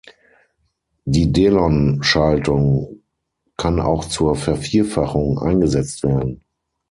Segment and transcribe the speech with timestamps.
[1.05, 3.03] Die Delon-Schaltung
[3.55, 6.41] kann auch zur Vervierfachung eingesetzt werden.